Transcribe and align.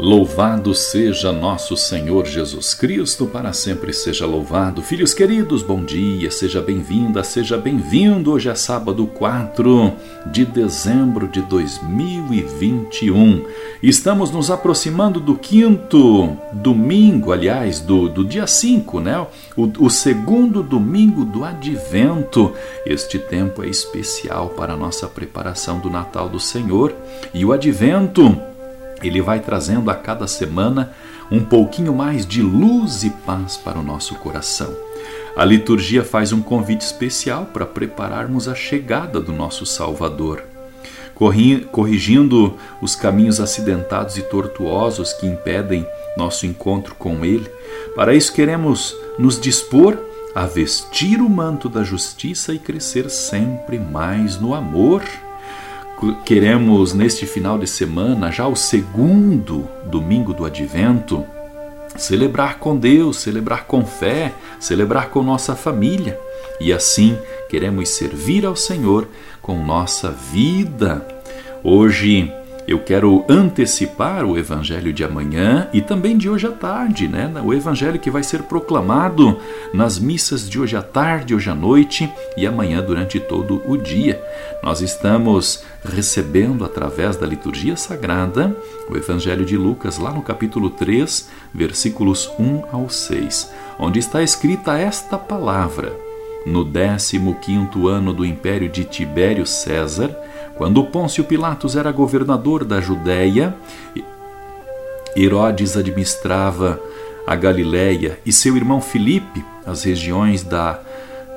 Louvado 0.00 0.76
seja 0.76 1.32
nosso 1.32 1.76
Senhor 1.76 2.24
Jesus 2.24 2.72
Cristo, 2.72 3.26
para 3.26 3.52
sempre 3.52 3.92
seja 3.92 4.26
louvado. 4.26 4.80
Filhos 4.80 5.12
queridos, 5.12 5.60
bom 5.60 5.82
dia, 5.82 6.30
seja 6.30 6.62
bem-vinda, 6.62 7.24
seja 7.24 7.58
bem-vindo. 7.58 8.30
Hoje 8.30 8.48
é 8.48 8.54
sábado 8.54 9.08
4 9.08 9.92
de 10.26 10.44
dezembro 10.44 11.26
de 11.26 11.40
2021. 11.40 13.44
Estamos 13.82 14.30
nos 14.30 14.52
aproximando 14.52 15.18
do 15.18 15.34
quinto 15.34 16.36
domingo, 16.52 17.32
aliás, 17.32 17.80
do, 17.80 18.08
do 18.08 18.24
dia 18.24 18.46
5, 18.46 19.00
né? 19.00 19.26
O, 19.56 19.64
o 19.84 19.90
segundo 19.90 20.62
domingo 20.62 21.24
do 21.24 21.42
advento. 21.42 22.52
Este 22.86 23.18
tempo 23.18 23.64
é 23.64 23.68
especial 23.68 24.50
para 24.50 24.74
a 24.74 24.76
nossa 24.76 25.08
preparação 25.08 25.80
do 25.80 25.90
Natal 25.90 26.28
do 26.28 26.38
Senhor 26.38 26.94
e 27.34 27.44
o 27.44 27.52
advento 27.52 28.40
ele 29.06 29.20
vai 29.20 29.40
trazendo 29.40 29.90
a 29.90 29.94
cada 29.94 30.26
semana 30.26 30.92
um 31.30 31.40
pouquinho 31.40 31.94
mais 31.94 32.26
de 32.26 32.42
luz 32.42 33.04
e 33.04 33.10
paz 33.10 33.56
para 33.56 33.78
o 33.78 33.82
nosso 33.82 34.14
coração. 34.16 34.74
A 35.36 35.44
liturgia 35.44 36.02
faz 36.02 36.32
um 36.32 36.42
convite 36.42 36.80
especial 36.80 37.46
para 37.46 37.64
prepararmos 37.64 38.48
a 38.48 38.54
chegada 38.54 39.20
do 39.20 39.32
nosso 39.32 39.64
Salvador, 39.64 40.42
corrigindo 41.70 42.56
os 42.80 42.96
caminhos 42.96 43.40
acidentados 43.40 44.16
e 44.16 44.22
tortuosos 44.22 45.12
que 45.12 45.26
impedem 45.26 45.86
nosso 46.16 46.46
encontro 46.46 46.94
com 46.96 47.24
Ele. 47.24 47.48
Para 47.94 48.14
isso, 48.14 48.32
queremos 48.32 48.96
nos 49.18 49.40
dispor 49.40 49.96
a 50.34 50.46
vestir 50.46 51.20
o 51.20 51.28
manto 51.28 51.68
da 51.68 51.84
justiça 51.84 52.52
e 52.52 52.58
crescer 52.58 53.08
sempre 53.10 53.78
mais 53.78 54.40
no 54.40 54.54
amor 54.54 55.02
queremos 56.24 56.92
neste 56.92 57.26
final 57.26 57.58
de 57.58 57.66
semana, 57.66 58.30
já 58.30 58.46
o 58.46 58.54
segundo 58.54 59.68
domingo 59.86 60.32
do 60.32 60.44
advento, 60.44 61.24
celebrar 61.96 62.58
com 62.58 62.76
Deus, 62.76 63.18
celebrar 63.18 63.64
com 63.64 63.84
fé, 63.84 64.32
celebrar 64.60 65.10
com 65.10 65.22
nossa 65.22 65.56
família. 65.56 66.18
E 66.60 66.72
assim 66.72 67.18
queremos 67.48 67.88
servir 67.90 68.46
ao 68.46 68.56
Senhor 68.56 69.08
com 69.40 69.64
nossa 69.64 70.10
vida. 70.10 71.06
Hoje 71.62 72.32
eu 72.68 72.78
quero 72.78 73.24
antecipar 73.30 74.26
o 74.26 74.36
evangelho 74.36 74.92
de 74.92 75.02
amanhã 75.02 75.70
e 75.72 75.80
também 75.80 76.18
de 76.18 76.28
hoje 76.28 76.46
à 76.46 76.50
tarde, 76.52 77.08
né? 77.08 77.32
O 77.42 77.54
evangelho 77.54 77.98
que 77.98 78.10
vai 78.10 78.22
ser 78.22 78.42
proclamado 78.42 79.38
nas 79.72 79.98
missas 79.98 80.46
de 80.46 80.60
hoje 80.60 80.76
à 80.76 80.82
tarde, 80.82 81.34
hoje 81.34 81.48
à 81.48 81.54
noite 81.54 82.12
e 82.36 82.46
amanhã 82.46 82.82
durante 82.82 83.18
todo 83.18 83.62
o 83.66 83.78
dia. 83.78 84.22
Nós 84.62 84.82
estamos 84.82 85.64
recebendo 85.82 86.62
através 86.62 87.16
da 87.16 87.26
liturgia 87.26 87.74
sagrada 87.74 88.54
o 88.90 88.94
evangelho 88.94 89.46
de 89.46 89.56
Lucas 89.56 89.96
lá 89.96 90.12
no 90.12 90.20
capítulo 90.20 90.68
3, 90.68 91.26
versículos 91.54 92.30
1 92.38 92.64
ao 92.70 92.90
6, 92.90 93.50
onde 93.78 93.98
está 93.98 94.22
escrita 94.22 94.76
esta 94.76 95.16
palavra: 95.16 95.90
No 96.44 96.66
15º 96.66 97.88
ano 97.88 98.12
do 98.12 98.26
império 98.26 98.68
de 98.68 98.84
Tibério 98.84 99.46
César, 99.46 100.14
quando 100.58 100.84
Pôncio 100.84 101.24
Pilatos 101.24 101.76
era 101.76 101.92
governador 101.92 102.64
da 102.64 102.80
Judéia, 102.80 103.56
Herodes 105.16 105.76
administrava 105.76 106.80
a 107.26 107.34
Galiléia 107.36 108.18
e 108.26 108.32
seu 108.32 108.56
irmão 108.56 108.80
Filipe 108.80 109.44
as 109.64 109.84
regiões 109.84 110.42
da 110.42 110.80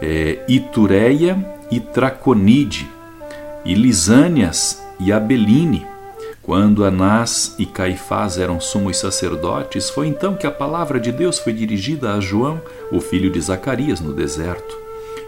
é, 0.01 0.39
Itureia 0.47 1.37
e 1.69 1.79
Traconide, 1.79 2.89
e 3.63 3.75
Lisânias 3.75 4.81
e 4.99 5.11
Abeline. 5.11 5.85
Quando 6.41 6.83
Anás 6.83 7.55
e 7.59 7.65
Caifás 7.67 8.37
eram 8.37 8.59
sumos 8.59 8.97
sacerdotes, 8.97 9.89
foi 9.89 10.07
então 10.07 10.33
que 10.33 10.47
a 10.47 10.51
palavra 10.51 10.99
de 10.99 11.11
Deus 11.11 11.37
foi 11.37 11.53
dirigida 11.53 12.13
a 12.13 12.19
João, 12.19 12.59
o 12.91 12.99
filho 12.99 13.29
de 13.29 13.39
Zacarias, 13.39 13.99
no 13.99 14.11
deserto. 14.11 14.75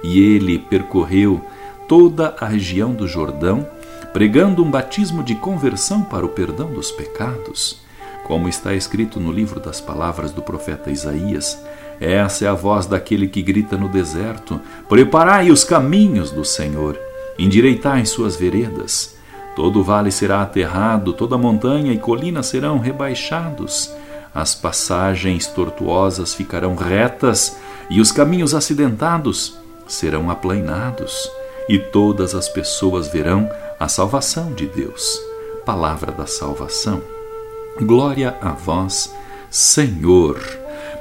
E 0.03 0.19
ele 0.19 0.57
percorreu 0.57 1.39
toda 1.87 2.33
a 2.39 2.47
região 2.47 2.93
do 2.93 3.07
Jordão, 3.07 3.67
pregando 4.13 4.63
um 4.63 4.69
batismo 4.69 5.23
de 5.23 5.33
conversão 5.33 6.03
para 6.03 6.25
o 6.25 6.29
perdão 6.29 6.71
dos 6.71 6.91
pecados. 6.91 7.81
Como 8.23 8.47
está 8.47 8.73
escrito 8.73 9.19
no 9.19 9.31
livro 9.31 9.59
das 9.59 9.81
palavras 9.81 10.31
do 10.31 10.41
profeta 10.41 10.91
Isaías, 10.91 11.61
essa 11.99 12.45
é 12.45 12.47
a 12.47 12.53
voz 12.53 12.85
daquele 12.85 13.27
que 13.27 13.41
grita 13.41 13.75
no 13.75 13.89
deserto: 13.89 14.61
Preparai 14.87 15.51
os 15.51 15.63
caminhos 15.63 16.31
do 16.31 16.45
Senhor, 16.45 16.97
endireitai 17.37 18.05
suas 18.05 18.35
veredas. 18.35 19.15
Todo 19.55 19.83
vale 19.83 20.11
será 20.11 20.41
aterrado, 20.41 21.13
toda 21.13 21.37
montanha 21.37 21.91
e 21.91 21.97
colina 21.97 22.41
serão 22.41 22.79
rebaixados. 22.79 23.91
As 24.33 24.55
passagens 24.55 25.45
tortuosas 25.47 26.33
ficarão 26.33 26.75
retas 26.75 27.57
e 27.89 28.01
os 28.01 28.11
caminhos 28.11 28.55
acidentados 28.55 29.57
serão 29.87 30.31
aplainados, 30.31 31.29
e 31.69 31.77
todas 31.77 32.33
as 32.33 32.49
pessoas 32.49 33.07
verão 33.07 33.49
a 33.79 33.87
salvação 33.87 34.53
de 34.53 34.65
Deus. 34.67 35.19
Palavra 35.65 36.11
da 36.11 36.25
salvação. 36.25 37.01
Glória 37.81 38.37
a 38.41 38.51
vós, 38.51 39.13
Senhor. 39.49 40.39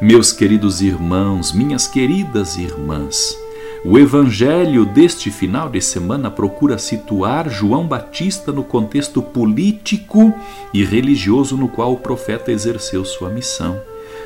Meus 0.00 0.32
queridos 0.32 0.80
irmãos, 0.80 1.52
minhas 1.52 1.86
queridas 1.86 2.56
irmãs, 2.56 3.36
o 3.84 3.98
evangelho 3.98 4.84
deste 4.84 5.30
final 5.30 5.68
de 5.68 5.80
semana 5.80 6.30
procura 6.30 6.78
situar 6.78 7.48
João 7.48 7.86
Batista 7.86 8.50
no 8.50 8.64
contexto 8.64 9.22
político 9.22 10.32
e 10.72 10.84
religioso 10.84 11.56
no 11.56 11.68
qual 11.68 11.92
o 11.92 11.98
profeta 11.98 12.50
exerceu 12.50 13.04
sua 13.04 13.28
missão. 13.28 13.80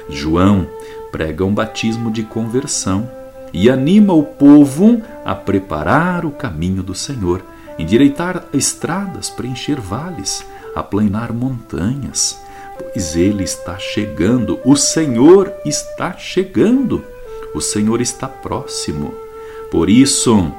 João 0.08 0.66
prega 1.10 1.44
um 1.44 1.52
batismo 1.52 2.10
de 2.10 2.22
conversão 2.22 3.10
e 3.52 3.68
anima 3.68 4.12
o 4.12 4.22
povo 4.22 5.02
a 5.24 5.34
preparar 5.34 6.24
o 6.24 6.30
caminho 6.30 6.82
do 6.82 6.94
Senhor 6.94 7.42
endireitar 7.78 8.46
estradas, 8.52 9.30
preencher 9.30 9.80
vales, 9.80 10.44
aplanar 10.74 11.32
montanhas, 11.32 12.38
pois 12.78 13.16
ele 13.16 13.44
está 13.44 13.78
chegando, 13.78 14.60
o 14.64 14.76
Senhor 14.76 15.52
está 15.64 16.16
chegando, 16.16 17.04
o 17.54 17.60
Senhor 17.60 18.00
está 18.00 18.28
próximo. 18.28 19.14
Por 19.70 19.90
isso, 19.90 20.52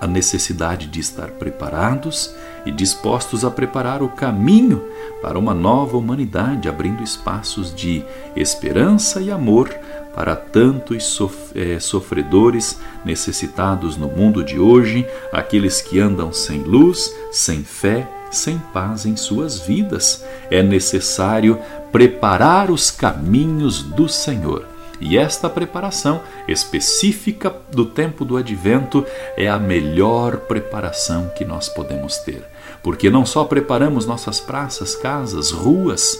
a 0.00 0.06
necessidade 0.06 0.86
de 0.86 1.00
estar 1.00 1.28
preparados 1.32 2.34
e 2.64 2.70
dispostos 2.70 3.44
a 3.44 3.50
preparar 3.50 4.02
o 4.02 4.08
caminho 4.08 4.82
para 5.22 5.38
uma 5.38 5.54
nova 5.54 5.96
humanidade, 5.96 6.68
abrindo 6.68 7.02
espaços 7.02 7.74
de 7.74 8.04
esperança 8.34 9.20
e 9.20 9.30
amor 9.30 9.68
para 10.14 10.34
tantos 10.34 11.18
eh, 11.54 11.78
sofredores 11.78 12.80
necessitados 13.04 13.96
no 13.96 14.08
mundo 14.08 14.42
de 14.42 14.58
hoje, 14.58 15.06
aqueles 15.32 15.80
que 15.80 16.00
andam 16.00 16.32
sem 16.32 16.62
luz, 16.62 17.14
sem 17.30 17.62
fé, 17.62 18.08
sem 18.30 18.58
paz 18.72 19.06
em 19.06 19.16
suas 19.16 19.58
vidas. 19.60 20.24
É 20.50 20.62
necessário 20.62 21.58
preparar 21.92 22.70
os 22.70 22.90
caminhos 22.90 23.82
do 23.82 24.08
Senhor. 24.08 24.69
E 25.00 25.16
esta 25.16 25.48
preparação 25.48 26.20
específica 26.46 27.54
do 27.72 27.86
tempo 27.86 28.24
do 28.24 28.36
advento 28.36 29.04
é 29.36 29.48
a 29.48 29.58
melhor 29.58 30.36
preparação 30.36 31.30
que 31.34 31.44
nós 31.44 31.68
podemos 31.68 32.18
ter. 32.18 32.44
Porque 32.82 33.08
não 33.08 33.24
só 33.24 33.44
preparamos 33.44 34.06
nossas 34.06 34.40
praças, 34.40 34.94
casas, 34.94 35.50
ruas, 35.50 36.18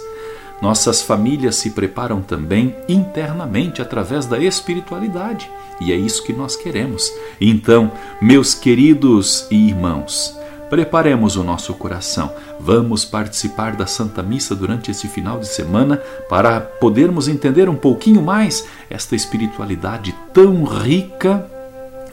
nossas 0.62 1.00
famílias 1.00 1.56
se 1.56 1.70
preparam 1.70 2.20
também 2.20 2.76
internamente 2.88 3.80
através 3.80 4.26
da 4.26 4.38
espiritualidade, 4.38 5.50
e 5.80 5.90
é 5.90 5.96
isso 5.96 6.22
que 6.22 6.34
nós 6.34 6.54
queremos. 6.54 7.10
Então, 7.40 7.90
meus 8.20 8.54
queridos 8.54 9.46
irmãos, 9.50 10.38
preparemos 10.70 11.34
o 11.34 11.42
nosso 11.42 11.74
coração. 11.74 12.32
Vamos 12.60 13.04
participar 13.04 13.74
da 13.74 13.86
Santa 13.86 14.22
Missa 14.22 14.54
durante 14.54 14.90
esse 14.90 15.08
final 15.08 15.40
de 15.40 15.48
semana 15.48 15.96
para 16.28 16.60
podermos 16.60 17.26
entender 17.26 17.68
um 17.68 17.74
pouquinho 17.74 18.22
mais 18.22 18.64
esta 18.88 19.16
espiritualidade 19.16 20.14
tão 20.32 20.64
rica 20.64 21.44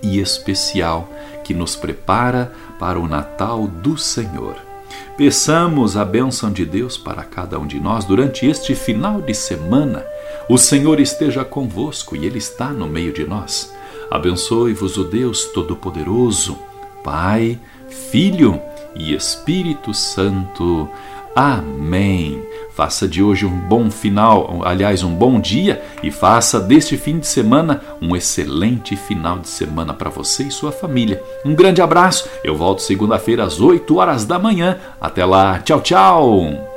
e 0.02 0.20
especial 0.20 1.08
que 1.44 1.54
nos 1.54 1.76
prepara 1.76 2.52
para 2.80 3.00
o 3.00 3.08
Natal 3.08 3.68
do 3.68 3.98
Senhor. 3.98 4.56
Peçamos 5.16 5.96
a 5.96 6.04
bênção 6.04 6.52
de 6.52 6.66
Deus 6.66 6.98
para 6.98 7.24
cada 7.24 7.60
um 7.60 7.68
de 7.68 7.80
nós 7.80 8.06
durante 8.06 8.46
este 8.46 8.76
final 8.76 9.22
de 9.22 9.34
semana. 9.34 10.04
O 10.50 10.58
Senhor 10.58 11.00
esteja 11.00 11.46
convosco 11.46 12.16
e 12.16 12.26
Ele 12.26 12.38
está 12.38 12.70
no 12.70 12.88
meio 12.88 13.14
de 13.14 13.26
nós. 13.26 13.74
Abençoe-vos 14.10 14.98
o 14.98 15.04
Deus 15.04 15.46
Todo-Poderoso, 15.46 16.58
Pai, 17.04 17.60
Filho 17.90 18.62
e 18.96 19.14
Espírito 19.14 19.94
Santo. 19.94 20.90
Amém. 21.36 22.42
Faça 22.74 23.08
de 23.08 23.22
hoje 23.22 23.46
um 23.46 23.60
bom 23.68 23.92
final, 23.92 24.62
aliás, 24.64 25.04
um 25.04 25.14
bom 25.14 25.40
dia 25.40 25.84
e 26.02 26.12
faça 26.12 26.60
deste 26.60 26.98
fim 26.98 27.20
de 27.20 27.28
semana 27.28 27.82
um 28.02 28.16
excelente 28.16 28.96
final 28.96 29.40
de 29.40 29.48
semana 29.48 29.94
para 29.94 30.10
você 30.10 30.44
e 30.44 30.52
sua 30.52 30.72
família. 30.72 31.22
Um 31.46 31.54
grande 31.54 31.82
abraço. 31.82 32.28
Eu 32.44 32.56
volto 32.56 32.82
segunda-feira 32.82 33.44
às 33.44 33.60
8 33.60 33.96
horas 33.98 34.26
da 34.26 34.40
manhã. 34.40 34.80
Até 35.00 35.26
lá. 35.26 35.60
Tchau, 35.60 35.82
tchau. 35.82 36.77